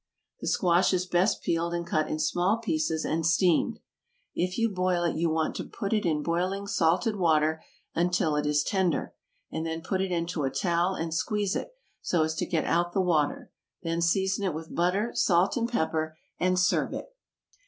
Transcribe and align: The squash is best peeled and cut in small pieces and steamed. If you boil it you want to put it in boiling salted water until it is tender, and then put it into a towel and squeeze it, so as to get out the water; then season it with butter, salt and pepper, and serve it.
The 0.39 0.47
squash 0.47 0.95
is 0.95 1.05
best 1.05 1.43
peeled 1.43 1.75
and 1.75 1.85
cut 1.85 2.07
in 2.09 2.17
small 2.17 2.57
pieces 2.57 3.05
and 3.05 3.23
steamed. 3.23 3.77
If 4.33 4.57
you 4.57 4.67
boil 4.67 5.03
it 5.03 5.15
you 5.15 5.29
want 5.29 5.53
to 5.57 5.63
put 5.63 5.93
it 5.93 6.07
in 6.07 6.23
boiling 6.23 6.65
salted 6.65 7.17
water 7.17 7.61
until 7.93 8.35
it 8.35 8.47
is 8.47 8.63
tender, 8.63 9.13
and 9.51 9.63
then 9.63 9.83
put 9.83 10.01
it 10.01 10.11
into 10.11 10.41
a 10.43 10.49
towel 10.49 10.95
and 10.95 11.13
squeeze 11.13 11.55
it, 11.55 11.75
so 12.01 12.23
as 12.23 12.33
to 12.37 12.47
get 12.47 12.65
out 12.65 12.93
the 12.93 12.99
water; 13.01 13.51
then 13.83 14.01
season 14.01 14.43
it 14.43 14.55
with 14.55 14.73
butter, 14.73 15.11
salt 15.13 15.55
and 15.55 15.69
pepper, 15.69 16.17
and 16.39 16.57
serve 16.57 16.93
it. 16.95 17.15